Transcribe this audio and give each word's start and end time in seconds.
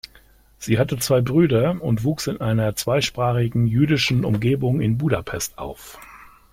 Sie 0.57 0.79
hatte 0.79 0.97
zwei 0.97 1.21
Brüder 1.21 1.79
und 1.79 2.03
wuchs 2.03 2.25
in 2.25 2.41
einer 2.41 2.75
zweisprachigen 2.75 3.67
jüdischen 3.67 4.25
Umgebung 4.25 4.81
in 4.81 4.97
Budapest 4.97 5.59
auf. 5.59 5.99